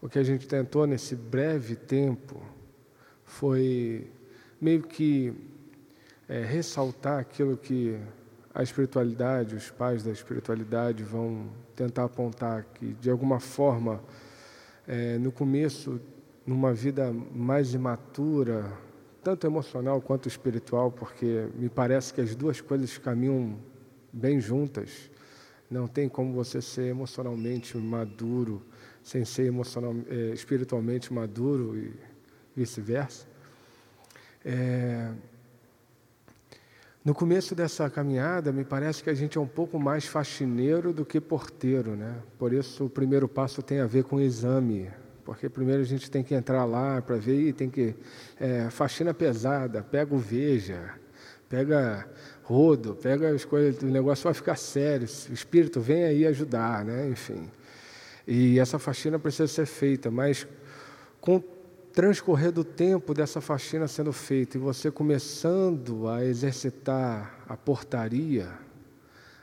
o 0.02 0.10
que 0.10 0.18
a 0.18 0.24
gente 0.24 0.48
tentou 0.48 0.88
nesse 0.88 1.16
breve 1.16 1.76
tempo 1.76 2.42
foi 3.24 4.10
meio 4.60 4.82
que 4.82 5.53
é, 6.28 6.42
ressaltar 6.44 7.20
aquilo 7.20 7.58
que 7.58 8.00
a 8.54 8.62
espiritualidade, 8.62 9.56
os 9.56 9.72
pais 9.72 10.04
da 10.04 10.12
espiritualidade 10.12 11.04
vão 11.04 11.50
tentar 11.76 12.06
apontar 12.06 12.66
que, 12.74 12.94
de 12.94 13.10
alguma 13.10 13.40
forma, 13.40 14.02
é, 14.88 15.18
no 15.18 15.32
começo, 15.32 16.00
numa 16.46 16.74
vida 16.74 17.12
mais 17.34 17.74
imatura, 17.74 18.72
tanto 19.24 19.48
emocional 19.48 20.02
quanto 20.02 20.28
espiritual, 20.28 20.92
porque 20.92 21.48
me 21.56 21.70
parece 21.70 22.14
que 22.14 22.22
as 22.22 22.36
duas 22.36 22.62
coisas 22.62 22.98
caminham 22.98 23.58
bem 24.12 24.40
juntas. 24.40 25.10
Não 25.70 25.88
tem 25.88 26.08
como 26.08 26.34
você 26.34 26.62
ser 26.62 26.90
emocionalmente 26.90 27.78
maduro 27.78 28.62
sem 29.02 29.26
ser 29.26 29.46
emocional, 29.48 29.96
é, 30.10 30.34
espiritualmente 30.34 31.12
maduro 31.12 31.78
e 31.78 31.94
vice-versa. 32.56 33.28
É, 34.46 35.12
no 37.04 37.14
começo 37.14 37.54
dessa 37.54 37.90
caminhada, 37.90 38.52
me 38.54 38.64
parece 38.64 39.04
que 39.04 39.10
a 39.10 39.14
gente 39.14 39.38
é 39.38 39.42
um 39.42 39.48
pouco 39.48 39.78
mais 39.78 40.06
faxineiro 40.06 40.94
do 40.94 41.04
que 41.04 41.20
porteiro, 41.20 41.98
né? 41.98 42.16
Por 42.40 42.54
isso, 42.54 42.86
o 42.86 42.90
primeiro 42.90 43.28
passo 43.28 43.62
tem 43.62 43.82
a 43.82 43.86
ver 43.86 44.06
com 44.06 44.16
o 44.16 44.22
exame, 44.22 44.90
porque 45.26 45.50
primeiro 45.50 45.82
a 45.82 45.86
gente 45.86 46.10
tem 46.10 46.24
que 46.24 46.34
entrar 46.34 46.64
lá 46.64 47.02
para 47.02 47.18
ver 47.18 47.50
e 47.50 47.52
tem 47.52 47.70
que 47.70 47.94
é, 48.40 48.70
faxina 48.70 49.14
pesada, 49.14 49.84
pega 49.84 50.16
o 50.16 50.18
veja, 50.18 50.92
pega 51.50 52.08
rodo, 52.42 52.96
pega 52.96 53.32
as 53.32 53.44
coisas, 53.44 53.84
o 53.84 53.88
negócio 53.88 54.24
vai 54.24 54.34
ficar 54.34 54.56
sério, 54.56 55.06
o 55.30 55.34
espírito 55.34 55.82
vem 55.82 56.06
aí 56.06 56.26
ajudar, 56.26 56.86
né? 56.86 57.10
enfim. 57.10 57.52
E 58.26 58.58
essa 58.60 58.80
faxina 58.80 59.20
precisa 59.20 59.48
ser 59.48 59.66
feita, 59.66 60.10
mas 60.10 60.48
com 61.20 61.44
transcorrer 61.94 62.52
do 62.52 62.64
tempo 62.64 63.14
dessa 63.14 63.40
faxina 63.40 63.88
sendo 63.88 64.12
feita 64.12 64.58
e 64.58 64.60
você 64.60 64.90
começando 64.90 66.08
a 66.08 66.26
exercitar 66.26 67.40
a 67.48 67.56
portaria, 67.56 68.50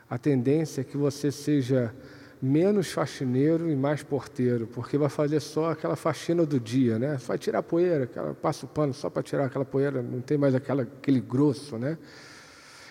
a 0.08 0.18
tendência 0.18 0.80
é 0.80 0.84
que 0.84 0.96
você 0.96 1.30
seja 1.30 1.94
menos 2.42 2.90
faxineiro 2.90 3.70
e 3.70 3.76
mais 3.76 4.02
porteiro, 4.02 4.66
porque 4.66 4.98
vai 4.98 5.08
fazer 5.08 5.38
só 5.38 5.70
aquela 5.70 5.94
faxina 5.94 6.44
do 6.44 6.58
dia, 6.58 6.98
né? 6.98 7.16
Vai 7.24 7.38
tirar 7.38 7.62
poeira, 7.62 8.04
aquela, 8.04 8.34
passa 8.34 8.66
o 8.66 8.68
pano 8.68 8.92
só 8.92 9.08
para 9.08 9.22
tirar 9.22 9.44
aquela 9.44 9.64
poeira, 9.64 10.02
não 10.02 10.20
tem 10.20 10.36
mais 10.36 10.54
aquela, 10.54 10.82
aquele 10.82 11.20
grosso, 11.20 11.78
né? 11.78 11.96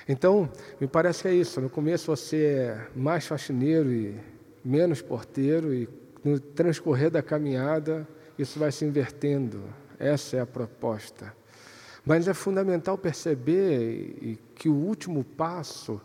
Então, 0.07 0.49
me 0.79 0.87
parece 0.87 1.23
que 1.23 1.27
é 1.27 1.33
isso. 1.33 1.59
No 1.59 1.69
começo 1.69 2.15
você 2.15 2.37
é 2.37 2.87
mais 2.95 3.27
faxineiro 3.27 3.91
e 3.91 4.15
menos 4.63 5.01
porteiro, 5.01 5.73
e 5.73 5.89
no 6.23 6.39
transcorrer 6.39 7.09
da 7.09 7.21
caminhada 7.21 8.07
isso 8.39 8.57
vai 8.57 8.71
se 8.71 8.85
invertendo. 8.85 9.63
Essa 9.99 10.37
é 10.37 10.39
a 10.39 10.45
proposta. 10.45 11.33
Mas 12.05 12.27
é 12.27 12.33
fundamental 12.33 12.97
perceber 12.97 14.39
que 14.55 14.69
o 14.69 14.73
último 14.73 15.23
passo 15.23 16.01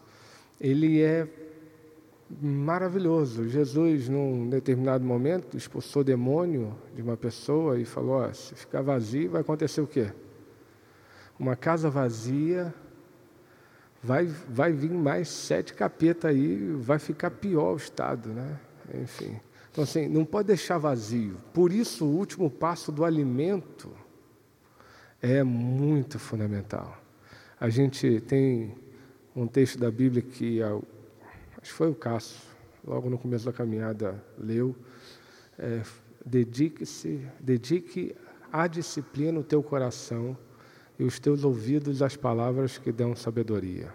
ele 0.60 1.00
é 1.00 1.28
maravilhoso. 2.42 3.48
Jesus, 3.48 4.08
num 4.08 4.48
determinado 4.48 5.04
momento, 5.04 5.56
expulsou 5.56 6.02
o 6.02 6.04
demônio 6.04 6.76
de 6.94 7.02
uma 7.02 7.16
pessoa 7.16 7.78
e 7.78 7.84
falou: 7.84 8.28
oh, 8.28 8.34
se 8.34 8.54
ficar 8.54 8.82
vazio, 8.82 9.30
vai 9.30 9.40
acontecer 9.40 9.80
o 9.80 9.86
quê? 9.86 10.12
Uma 11.38 11.56
casa 11.56 11.88
vazia 11.88 12.74
vai, 14.02 14.26
vai 14.26 14.72
vir 14.72 14.92
mais 14.92 15.28
sete 15.28 15.72
capetas 15.72 16.30
aí, 16.30 16.72
vai 16.76 16.98
ficar 16.98 17.30
pior 17.30 17.72
o 17.72 17.76
estado, 17.76 18.28
né? 18.30 18.60
Enfim. 18.94 19.40
Então, 19.74 19.82
assim, 19.82 20.06
não 20.06 20.24
pode 20.24 20.46
deixar 20.46 20.78
vazio. 20.78 21.36
Por 21.52 21.72
isso, 21.72 22.04
o 22.04 22.16
último 22.16 22.48
passo 22.48 22.92
do 22.92 23.04
alimento 23.04 23.90
é 25.20 25.42
muito 25.42 26.16
fundamental. 26.16 26.96
A 27.58 27.68
gente 27.68 28.20
tem 28.20 28.72
um 29.34 29.48
texto 29.48 29.76
da 29.76 29.90
Bíblia 29.90 30.22
que, 30.22 30.62
acho 30.62 30.80
que 31.60 31.72
foi 31.72 31.90
o 31.90 31.94
Cássio, 31.94 32.40
logo 32.84 33.10
no 33.10 33.18
começo 33.18 33.46
da 33.46 33.52
caminhada, 33.52 34.24
leu. 34.38 34.76
É, 35.58 35.82
dedique-se, 36.24 37.26
dedique 37.40 38.14
à 38.52 38.68
disciplina 38.68 39.40
o 39.40 39.42
teu 39.42 39.60
coração 39.60 40.38
e 40.96 41.02
os 41.02 41.18
teus 41.18 41.42
ouvidos 41.42 42.00
às 42.00 42.14
palavras 42.14 42.78
que 42.78 42.92
dão 42.92 43.16
sabedoria. 43.16 43.92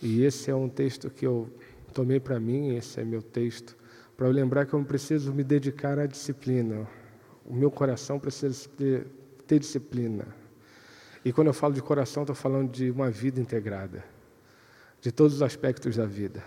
E 0.00 0.22
esse 0.22 0.52
é 0.52 0.54
um 0.54 0.68
texto 0.68 1.10
que 1.10 1.26
eu 1.26 1.50
tomei 1.92 2.20
para 2.20 2.38
mim, 2.38 2.76
esse 2.76 3.00
é 3.00 3.04
meu 3.04 3.20
texto, 3.20 3.76
para 4.18 4.26
lembrar 4.26 4.66
que 4.66 4.74
eu 4.74 4.84
preciso 4.84 5.32
me 5.32 5.44
dedicar 5.44 5.96
à 5.96 6.04
disciplina. 6.04 6.88
O 7.46 7.54
meu 7.54 7.70
coração 7.70 8.18
precisa 8.18 8.68
ter, 8.76 9.06
ter 9.46 9.60
disciplina. 9.60 10.26
E 11.24 11.32
quando 11.32 11.46
eu 11.46 11.54
falo 11.54 11.72
de 11.72 11.80
coração, 11.80 12.24
estou 12.24 12.34
falando 12.34 12.72
de 12.72 12.90
uma 12.90 13.12
vida 13.12 13.40
integrada, 13.40 14.04
de 15.00 15.12
todos 15.12 15.36
os 15.36 15.42
aspectos 15.42 15.94
da 15.94 16.04
vida. 16.04 16.42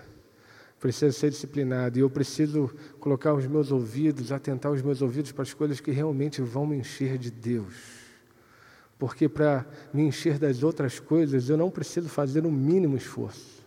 Precisa 0.82 1.14
ser 1.14 1.30
disciplinado 1.30 1.98
e 1.98 2.02
eu 2.02 2.10
preciso 2.10 2.70
colocar 3.00 3.34
os 3.34 3.48
meus 3.48 3.72
ouvidos, 3.72 4.34
atentar 4.34 4.70
os 4.70 4.82
meus 4.82 5.02
ouvidos 5.02 5.32
para 5.32 5.44
as 5.44 5.54
coisas 5.54 5.80
que 5.80 5.92
realmente 5.92 6.42
vão 6.42 6.68
me 6.68 6.76
encher 6.76 7.18
de 7.18 7.32
Deus 7.32 8.02
porque 9.00 9.28
para 9.28 9.66
me 9.92 10.04
encher 10.04 10.38
das 10.38 10.62
outras 10.62 11.00
coisas 11.00 11.50
eu 11.50 11.58
não 11.58 11.72
preciso 11.72 12.08
fazer 12.08 12.46
o 12.46 12.50
um 12.50 12.52
mínimo 12.52 12.96
esforço. 12.96 13.66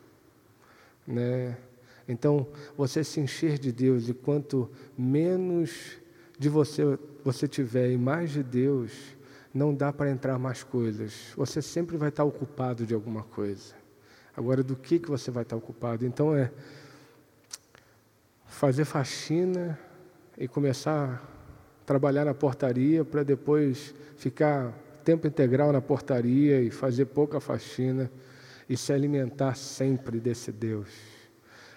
Né? 1.04 1.56
Então, 2.06 2.46
você 2.76 3.02
se 3.02 3.20
encher 3.20 3.58
de 3.58 3.72
Deus 3.72 4.08
e 4.08 4.14
quanto 4.14 4.70
menos 4.96 5.98
de 6.38 6.48
você 6.48 6.98
você 7.24 7.48
tiver 7.48 7.90
em 7.90 7.96
mais 7.96 8.30
de 8.32 8.42
Deus, 8.42 8.92
não 9.52 9.74
dá 9.74 9.90
para 9.90 10.10
entrar 10.10 10.38
mais 10.38 10.62
coisas. 10.62 11.32
Você 11.36 11.62
sempre 11.62 11.96
vai 11.96 12.10
estar 12.10 12.22
ocupado 12.22 12.84
de 12.84 12.92
alguma 12.92 13.22
coisa. 13.22 13.74
Agora, 14.36 14.62
do 14.62 14.76
que, 14.76 14.98
que 14.98 15.08
você 15.08 15.30
vai 15.30 15.42
estar 15.42 15.56
ocupado? 15.56 16.04
Então, 16.04 16.36
é 16.36 16.50
fazer 18.46 18.84
faxina 18.84 19.78
e 20.36 20.46
começar 20.46 21.14
a 21.14 21.86
trabalhar 21.86 22.26
na 22.26 22.34
portaria 22.34 23.04
para 23.04 23.22
depois 23.22 23.94
ficar 24.16 24.72
tempo 25.04 25.26
integral 25.26 25.72
na 25.72 25.80
portaria 25.80 26.60
e 26.60 26.70
fazer 26.70 27.06
pouca 27.06 27.40
faxina 27.40 28.10
e 28.68 28.76
se 28.76 28.92
alimentar 28.92 29.54
sempre 29.54 30.18
desse 30.18 30.52
Deus. 30.52 31.13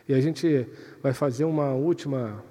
E 0.08 0.14
a 0.14 0.22
gente 0.22 0.68
vai 1.04 1.14
fazer 1.14 1.44
uma 1.44 1.74
última, 1.74 2.44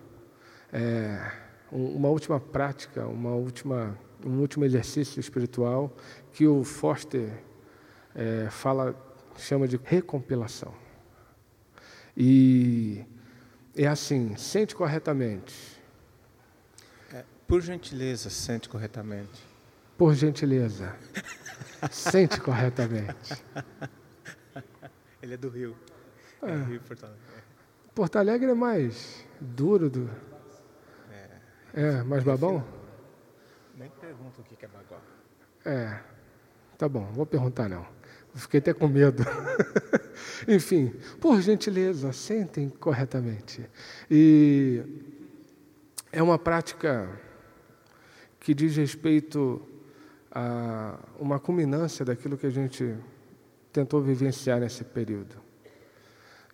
é, 0.71 1.33
uma 1.73 2.09
última 2.09 2.39
prática, 2.39 3.07
uma 3.07 3.31
última, 3.31 3.99
um 4.25 4.41
último 4.41 4.65
exercício 4.65 5.19
espiritual 5.19 5.97
que 6.33 6.47
o 6.47 6.63
Foster 6.63 7.33
é, 8.15 8.49
fala, 8.51 8.95
chama 9.39 9.67
de 9.67 9.81
recompilação. 9.83 10.75
E 12.15 13.05
é 13.75 13.87
assim, 13.87 14.37
sente 14.37 14.75
corretamente. 14.75 15.81
É, 17.13 17.25
por 17.47 17.63
gentileza, 17.63 18.29
sente 18.29 18.69
corretamente. 18.69 19.43
Por 19.97 20.15
gentileza, 20.15 20.95
sente 21.91 22.39
corretamente. 22.39 23.43
Ele 25.23 25.35
é 25.35 25.37
do 25.39 25.49
Rio. 25.49 25.75
É, 26.43 26.51
é 26.51 26.65
Rio 26.65 26.81
Porto 26.83 27.05
Alegre. 27.05 27.36
Porto 27.97 28.17
Alegre 28.17 28.51
é 28.51 28.55
mais 28.55 29.25
duro 29.41 29.89
do. 29.89 30.11
É, 31.73 31.81
é 31.81 32.03
mais 32.03 32.23
babão? 32.23 32.63
Nem 33.75 33.89
pergunta 33.89 34.43
o 34.43 34.45
que 34.45 34.63
é 34.63 34.69
bagó. 34.69 35.01
É, 35.65 35.99
tá 36.77 36.87
bom, 36.91 37.11
vou 37.15 37.25
perguntar 37.25 37.71
não. 37.71 37.87
Fiquei 38.35 38.59
até 38.61 38.75
com 38.75 38.87
medo. 38.87 39.25
Enfim, 40.47 40.95
por 41.23 41.41
gentileza, 41.41 42.13
sentem 42.13 42.69
corretamente. 42.69 43.67
E 44.11 44.83
é 46.13 46.23
uma 46.23 46.39
prática 46.39 47.09
que 48.39 48.53
diz 48.53 48.77
respeito 48.77 49.67
a 50.31 50.99
uma 51.19 51.41
culminância 51.41 52.05
daquilo 52.05 52.37
que 52.37 52.47
a 52.47 52.51
gente 52.51 52.95
tentou 53.73 54.03
vivenciar 54.03 54.61
nesse 54.61 54.85
período. 54.85 55.46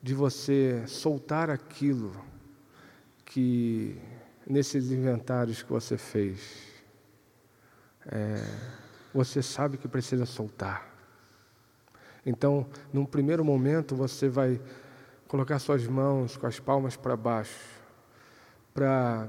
De 0.03 0.15
você 0.15 0.83
soltar 0.87 1.49
aquilo 1.49 2.13
que, 3.25 3.97
nesses 4.47 4.91
inventários 4.91 5.63
que 5.63 5.71
você 5.71 5.97
fez, 5.97 6.83
é, 8.07 8.37
você 9.15 9.41
sabe 9.43 9.77
que 9.79 9.87
precisa 9.87 10.27
soltar. 10.27 10.93
Então, 12.27 12.67
num 12.93 13.05
primeiro 13.05 13.45
momento, 13.45 13.95
você 13.95 14.29
vai 14.29 14.61
colocar 15.29 15.59
suas 15.59 15.87
mãos 15.87 16.37
com 16.37 16.47
as 16.47 16.61
palmas 16.61 16.97
para 16.97 17.17
baixo, 17.17 17.81
para, 18.75 19.29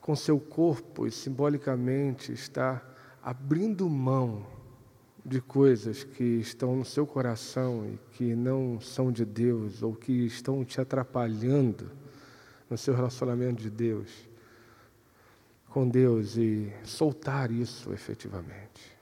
com 0.00 0.14
seu 0.14 0.38
corpo 0.38 1.06
e 1.06 1.10
simbolicamente, 1.10 2.32
estar 2.32 2.94
abrindo 3.22 3.88
mão 3.88 4.46
de 5.26 5.40
coisas 5.40 6.04
que 6.04 6.22
estão 6.22 6.76
no 6.76 6.84
seu 6.84 7.04
coração 7.04 7.84
e 7.84 7.98
que 8.12 8.36
não 8.36 8.80
são 8.80 9.10
de 9.10 9.24
Deus 9.24 9.82
ou 9.82 9.92
que 9.92 10.12
estão 10.24 10.64
te 10.64 10.80
atrapalhando 10.80 11.90
no 12.70 12.78
seu 12.78 12.94
relacionamento 12.94 13.60
de 13.60 13.68
Deus 13.68 14.08
com 15.76 15.86
Deus 15.86 16.38
e 16.38 16.72
soltar 16.84 17.50
isso 17.50 17.92
efetivamente. 17.92 18.96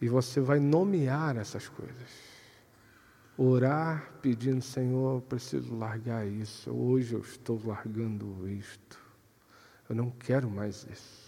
E 0.00 0.08
você 0.08 0.40
vai 0.40 0.58
nomear 0.58 1.36
essas 1.36 1.68
coisas. 1.68 2.32
Orar 3.38 4.12
pedindo, 4.20 4.60
Senhor, 4.60 5.18
eu 5.18 5.20
preciso 5.20 5.76
largar 5.76 6.26
isso. 6.26 6.68
Hoje 6.68 7.14
eu 7.14 7.20
estou 7.20 7.60
largando 7.64 8.48
isto. 8.48 8.98
Eu 9.88 9.94
não 9.94 10.10
quero 10.10 10.50
mais 10.50 10.84
isso. 10.90 11.21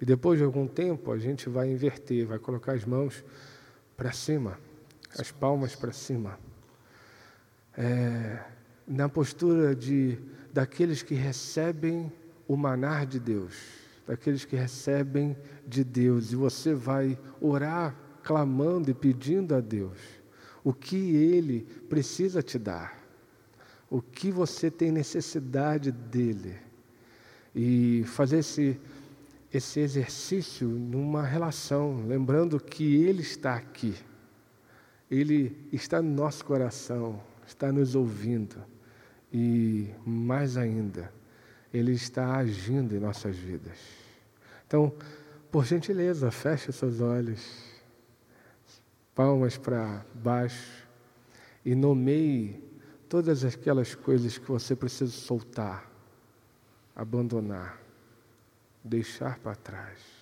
E 0.00 0.04
depois 0.04 0.38
de 0.38 0.44
algum 0.44 0.66
tempo, 0.66 1.12
a 1.12 1.18
gente 1.18 1.48
vai 1.48 1.70
inverter, 1.70 2.26
vai 2.26 2.38
colocar 2.38 2.72
as 2.72 2.84
mãos 2.84 3.22
para 3.96 4.12
cima, 4.12 4.58
as 5.18 5.30
palmas 5.30 5.76
para 5.76 5.92
cima. 5.92 6.38
É, 7.76 8.42
na 8.86 9.08
postura 9.08 9.76
de 9.76 10.18
daqueles 10.52 11.02
que 11.02 11.14
recebem 11.14 12.10
o 12.48 12.56
manar 12.56 13.06
de 13.06 13.20
Deus, 13.20 13.54
daqueles 14.06 14.44
que 14.44 14.56
recebem 14.56 15.36
de 15.66 15.84
Deus, 15.84 16.32
e 16.32 16.36
você 16.36 16.74
vai 16.74 17.18
orar 17.40 17.94
clamando 18.22 18.90
e 18.90 18.94
pedindo 18.94 19.54
a 19.54 19.60
Deus 19.60 19.98
o 20.64 20.72
que 20.72 21.14
Ele 21.14 21.62
precisa 21.88 22.42
te 22.42 22.58
dar, 22.58 22.98
o 23.88 24.00
que 24.00 24.30
você 24.30 24.70
tem 24.70 24.90
necessidade 24.90 25.92
dele, 25.92 26.56
e 27.54 28.02
fazer 28.06 28.38
esse 28.38 28.80
esse 29.52 29.80
exercício 29.80 30.68
numa 30.68 31.22
relação, 31.22 32.06
lembrando 32.06 32.60
que 32.60 33.02
Ele 33.04 33.22
está 33.22 33.56
aqui, 33.56 33.94
Ele 35.10 35.68
está 35.72 36.00
no 36.00 36.10
nosso 36.10 36.44
coração, 36.44 37.20
está 37.46 37.72
nos 37.72 37.94
ouvindo. 37.94 38.56
E, 39.32 39.88
mais 40.04 40.56
ainda, 40.56 41.12
Ele 41.72 41.92
está 41.92 42.36
agindo 42.36 42.94
em 42.94 43.00
nossas 43.00 43.36
vidas. 43.36 43.78
Então, 44.66 44.92
por 45.50 45.64
gentileza, 45.64 46.30
feche 46.30 46.70
seus 46.70 47.00
olhos, 47.00 47.64
palmas 49.14 49.58
para 49.58 50.04
baixo 50.14 50.88
e 51.64 51.74
nomeie 51.74 52.62
todas 53.08 53.44
aquelas 53.44 53.96
coisas 53.96 54.38
que 54.38 54.48
você 54.48 54.76
precisa 54.76 55.10
soltar, 55.10 55.90
abandonar 56.94 57.80
deixar 58.82 59.38
para 59.38 59.54
trás. 59.54 60.20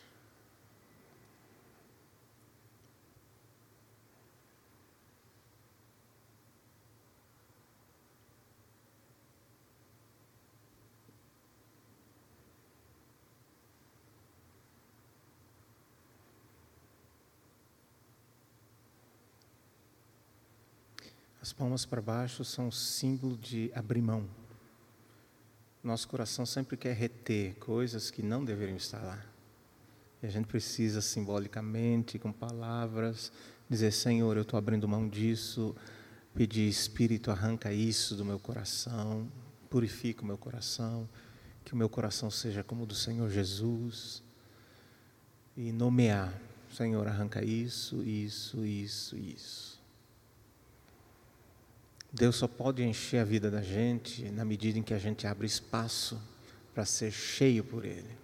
As 21.40 21.52
palmas 21.54 21.86
para 21.86 22.02
baixo 22.02 22.44
são 22.44 22.70
símbolo 22.70 23.34
de 23.34 23.72
abrir 23.74 24.02
mão. 24.02 24.28
Nosso 25.82 26.08
coração 26.08 26.44
sempre 26.44 26.76
quer 26.76 26.94
reter 26.94 27.54
coisas 27.56 28.10
que 28.10 28.22
não 28.22 28.44
deveriam 28.44 28.76
estar 28.76 29.00
lá. 29.00 29.24
E 30.22 30.26
a 30.26 30.30
gente 30.30 30.46
precisa 30.46 31.00
simbolicamente, 31.00 32.18
com 32.18 32.32
palavras, 32.32 33.30
dizer: 33.70 33.92
Senhor, 33.92 34.36
eu 34.36 34.42
estou 34.42 34.58
abrindo 34.58 34.88
mão 34.88 35.08
disso. 35.08 35.74
Pedir, 36.34 36.68
Espírito, 36.68 37.30
arranca 37.30 37.72
isso 37.72 38.14
do 38.14 38.24
meu 38.24 38.38
coração, 38.38 39.30
purifica 39.70 40.22
o 40.22 40.26
meu 40.26 40.38
coração, 40.38 41.08
que 41.64 41.72
o 41.72 41.76
meu 41.76 41.88
coração 41.88 42.30
seja 42.30 42.62
como 42.62 42.82
o 42.84 42.86
do 42.86 42.94
Senhor 42.94 43.30
Jesus. 43.30 44.22
E 45.56 45.72
nomear: 45.72 46.32
Senhor, 46.72 47.06
arranca 47.06 47.44
isso, 47.44 48.02
isso, 48.02 48.64
isso, 48.64 49.16
isso. 49.16 49.77
Deus 52.12 52.36
só 52.36 52.48
pode 52.48 52.82
encher 52.82 53.20
a 53.20 53.24
vida 53.24 53.50
da 53.50 53.62
gente 53.62 54.30
na 54.30 54.44
medida 54.44 54.78
em 54.78 54.82
que 54.82 54.94
a 54.94 54.98
gente 54.98 55.26
abre 55.26 55.46
espaço 55.46 56.20
para 56.74 56.84
ser 56.84 57.10
cheio 57.10 57.62
por 57.62 57.84
Ele. 57.84 58.16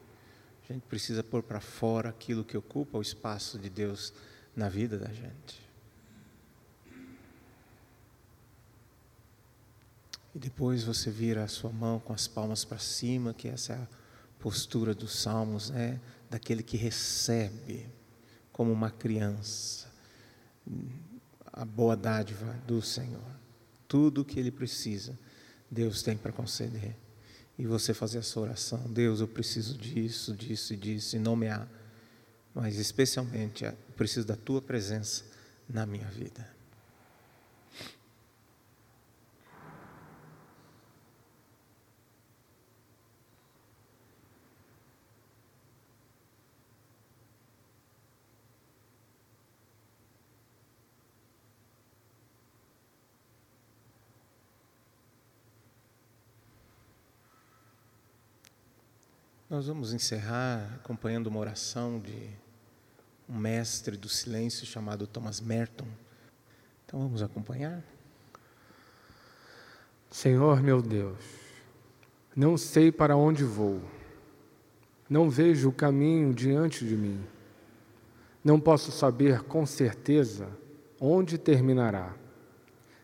A 0.68 0.72
gente 0.72 0.82
precisa 0.82 1.22
pôr 1.22 1.42
para 1.42 1.60
fora 1.60 2.08
aquilo 2.08 2.44
que 2.44 2.56
ocupa 2.56 2.96
o 2.96 3.02
espaço 3.02 3.58
de 3.58 3.68
Deus 3.68 4.12
na 4.56 4.68
vida 4.68 4.98
da 4.98 5.08
gente. 5.08 5.62
E 10.34 10.38
depois 10.38 10.82
você 10.82 11.10
vira 11.10 11.44
a 11.44 11.48
sua 11.48 11.70
mão 11.70 12.00
com 12.00 12.12
as 12.12 12.26
palmas 12.26 12.64
para 12.64 12.78
cima, 12.78 13.34
que 13.34 13.46
essa 13.46 13.74
é 13.74 13.76
a 13.76 13.88
postura 14.40 14.94
dos 14.94 15.14
salmos, 15.14 15.70
né? 15.70 16.00
Daquele 16.28 16.62
que 16.62 16.76
recebe 16.76 17.86
como 18.50 18.72
uma 18.72 18.90
criança 18.90 19.92
a 21.52 21.64
boa 21.64 21.96
dádiva 21.96 22.52
do 22.66 22.82
Senhor. 22.82 23.43
Tudo 23.94 24.22
o 24.22 24.24
que 24.24 24.40
ele 24.40 24.50
precisa, 24.50 25.16
Deus 25.70 26.02
tem 26.02 26.16
para 26.16 26.32
conceder. 26.32 26.96
E 27.56 27.64
você 27.64 27.94
fazer 27.94 28.18
essa 28.18 28.40
oração, 28.40 28.92
Deus, 28.92 29.20
eu 29.20 29.28
preciso 29.28 29.78
disso, 29.78 30.34
disso 30.34 30.74
e 30.74 30.76
disso, 30.76 31.14
e 31.14 31.20
nomear. 31.20 31.68
Mas 32.52 32.76
especialmente, 32.76 33.64
eu 33.64 33.72
preciso 33.96 34.26
da 34.26 34.34
tua 34.34 34.60
presença 34.60 35.22
na 35.68 35.86
minha 35.86 36.08
vida. 36.08 36.53
Nós 59.48 59.66
vamos 59.66 59.92
encerrar 59.92 60.74
acompanhando 60.76 61.26
uma 61.26 61.38
oração 61.38 62.00
de 62.00 62.30
um 63.28 63.36
mestre 63.36 63.94
do 63.94 64.08
silêncio 64.08 64.64
chamado 64.64 65.06
Thomas 65.06 65.38
Merton. 65.38 65.86
Então 66.86 66.98
vamos 67.00 67.22
acompanhar? 67.22 67.84
Senhor 70.10 70.62
meu 70.62 70.80
Deus, 70.80 71.18
não 72.34 72.56
sei 72.56 72.90
para 72.90 73.16
onde 73.18 73.44
vou, 73.44 73.82
não 75.10 75.28
vejo 75.28 75.68
o 75.68 75.72
caminho 75.72 76.32
diante 76.32 76.86
de 76.86 76.96
mim, 76.96 77.22
não 78.42 78.58
posso 78.58 78.92
saber 78.92 79.42
com 79.42 79.66
certeza 79.66 80.48
onde 80.98 81.36
terminará, 81.36 82.14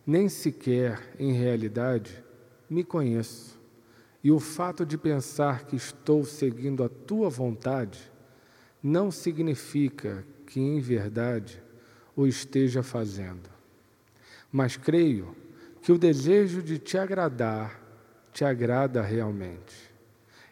nem 0.07 0.27
sequer, 0.29 1.15
em 1.19 1.33
realidade, 1.33 2.25
me 2.69 2.83
conheço. 2.83 3.60
E 4.23 4.31
o 4.31 4.39
fato 4.39 4.85
de 4.85 4.99
pensar 4.99 5.65
que 5.65 5.77
estou 5.77 6.25
seguindo 6.25 6.85
a 6.85 6.89
tua 6.89 7.31
vontade 7.31 8.11
não 8.83 9.11
significa 9.11 10.25
que, 10.47 10.61
em 10.61 10.81
verdade, 10.81 11.63
o 12.15 12.27
esteja 12.27 12.83
fazendo. 12.83 13.49
Mas 14.53 14.77
creio 14.77 15.35
que 15.83 15.93
o 15.93 15.99
desejo 15.99 16.63
de 16.63 16.79
te 16.79 16.99
agradar 16.99 17.81
te 18.33 18.45
agrada 18.45 19.03
realmente. 19.03 19.91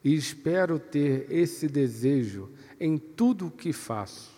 E 0.05 0.15
espero 0.15 0.79
ter 0.79 1.27
esse 1.31 1.69
desejo 1.69 2.51
em 2.79 2.97
tudo 2.97 3.49
o 3.49 3.51
que 3.51 3.73
faço. 3.73 4.31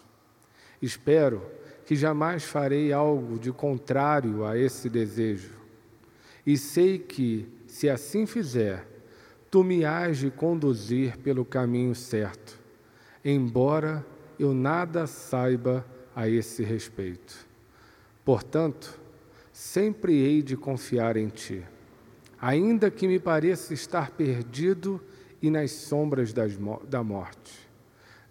Espero 0.80 1.42
que 1.84 1.94
jamais 1.94 2.44
farei 2.44 2.92
algo 2.92 3.38
de 3.38 3.52
contrário 3.52 4.44
a 4.44 4.56
esse 4.56 4.88
desejo. 4.88 5.58
E 6.46 6.56
sei 6.56 6.98
que, 6.98 7.48
se 7.66 7.88
assim 7.88 8.26
fizer, 8.26 8.86
tu 9.50 9.64
me 9.64 9.84
hás 9.84 10.18
de 10.18 10.30
conduzir 10.30 11.18
pelo 11.18 11.44
caminho 11.44 11.94
certo, 11.94 12.58
embora 13.24 14.06
eu 14.38 14.54
nada 14.54 15.06
saiba 15.06 15.84
a 16.14 16.28
esse 16.28 16.62
respeito. 16.62 17.46
Portanto, 18.24 18.98
sempre 19.52 20.14
hei 20.14 20.40
de 20.40 20.56
confiar 20.56 21.16
em 21.16 21.28
ti, 21.28 21.64
ainda 22.40 22.90
que 22.90 23.08
me 23.08 23.18
pareça 23.18 23.74
estar 23.74 24.12
perdido 24.12 25.00
e 25.42 25.50
nas 25.50 25.72
sombras 25.72 26.32
das, 26.32 26.52
da 26.88 27.02
morte. 27.02 27.68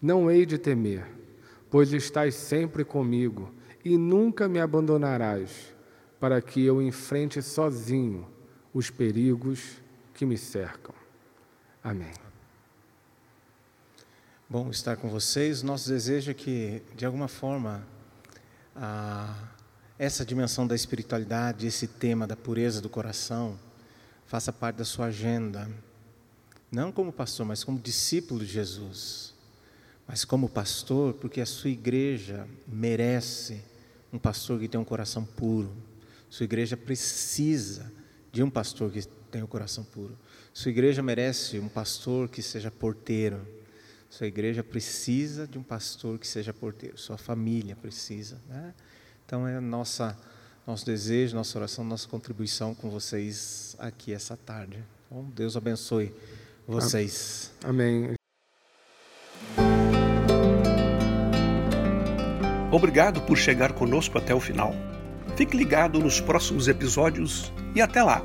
Não 0.02 0.32
hei 0.32 0.46
de 0.46 0.58
temer, 0.58 1.06
pois 1.70 1.92
estás 1.92 2.34
sempre 2.34 2.86
comigo 2.86 3.52
e 3.84 3.98
nunca 3.98 4.48
me 4.48 4.60
abandonarás, 4.60 5.76
para 6.18 6.42
que 6.42 6.66
eu 6.66 6.82
enfrente 6.82 7.42
sozinho 7.42 8.26
os 8.74 8.90
perigos 8.90 9.82
que 10.14 10.26
me 10.26 10.38
cercam. 10.38 10.99
Amém. 11.82 12.12
Bom 14.50 14.70
estar 14.70 14.98
com 14.98 15.08
vocês. 15.08 15.64
Nosso 15.64 15.88
desejo 15.88 16.32
é 16.32 16.34
que, 16.34 16.84
de 16.94 17.06
alguma 17.06 17.30
forma, 17.30 17.88
a, 18.76 19.34
essa 19.98 20.26
dimensão 20.26 20.68
da 20.68 20.76
espiritualidade, 20.76 21.66
esse 21.66 21.88
tema 21.88 22.28
da 22.28 22.36
pureza 22.36 22.82
do 22.82 22.90
coração, 22.90 23.58
faça 24.26 24.52
parte 24.52 24.76
da 24.76 24.84
sua 24.84 25.06
agenda. 25.06 25.72
Não 26.70 26.92
como 26.92 27.14
pastor, 27.14 27.46
mas 27.46 27.64
como 27.64 27.80
discípulo 27.80 28.42
de 28.42 28.52
Jesus. 28.52 29.34
Mas 30.06 30.26
como 30.26 30.50
pastor, 30.50 31.14
porque 31.14 31.40
a 31.40 31.46
sua 31.46 31.70
igreja 31.70 32.46
merece 32.68 33.64
um 34.12 34.20
pastor 34.20 34.60
que 34.60 34.68
tem 34.68 34.82
um 34.82 34.86
coração 34.86 35.24
puro. 35.24 35.72
Sua 36.30 36.44
igreja 36.44 36.76
precisa 36.76 37.90
de 38.34 38.44
um 38.44 38.50
pastor 38.50 38.92
que 38.92 39.02
tenha 39.32 39.46
o 39.46 39.48
um 39.48 39.50
coração 39.50 39.86
puro. 39.86 40.18
Sua 40.60 40.72
igreja 40.72 41.02
merece 41.02 41.58
um 41.58 41.70
pastor 41.70 42.28
que 42.28 42.42
seja 42.42 42.70
porteiro. 42.70 43.48
Sua 44.10 44.28
igreja 44.28 44.62
precisa 44.62 45.48
de 45.48 45.58
um 45.58 45.64
pastor 45.64 46.20
que 46.20 46.28
seja 46.28 46.54
porteiro. 46.54 46.98
Sua 46.98 47.18
família 47.18 47.78
precisa. 47.78 48.42
Né? 48.46 48.74
Então 49.26 49.48
é 49.48 49.58
nossa 49.62 50.18
nosso 50.68 50.86
desejo, 50.86 51.34
nossa 51.34 51.58
oração, 51.58 51.86
nossa 51.86 52.10
contribuição 52.10 52.76
com 52.76 52.90
vocês 52.90 53.74
aqui 53.80 54.12
essa 54.12 54.36
tarde. 54.36 54.84
Então, 55.06 55.24
Deus 55.34 55.56
abençoe 55.56 56.14
vocês. 56.68 57.54
Amém. 57.64 58.16
Obrigado 62.70 63.22
por 63.22 63.38
chegar 63.38 63.72
conosco 63.72 64.18
até 64.18 64.36
o 64.36 64.42
final. 64.42 64.74
Fique 65.38 65.56
ligado 65.56 66.00
nos 66.00 66.20
próximos 66.20 66.68
episódios 66.68 67.50
e 67.74 67.82
até 67.82 68.04
lá. 68.04 68.22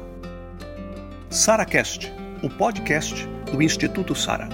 SaraCast, 1.31 2.13
o 2.45 2.51
podcast 2.51 3.27
do 3.51 3.63
Instituto 3.63 4.15
Sara. 4.15 4.47